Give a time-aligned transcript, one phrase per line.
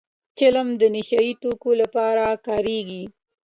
[0.37, 3.03] چلم د نشه يي توکو لپاره کارېږي